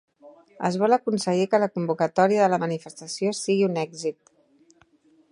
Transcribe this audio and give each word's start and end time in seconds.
Es 0.69 0.75
vol 0.83 0.95
aconseguir 0.95 1.43
que 1.51 1.59
la 1.63 1.67
convocatòria 1.75 2.41
de 2.43 2.47
la 2.53 2.59
manifestació 2.63 3.33
sigui 3.41 3.67
un 3.69 3.77
èxit 3.83 4.33